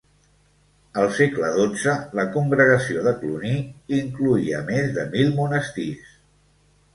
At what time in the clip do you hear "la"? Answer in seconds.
2.19-2.25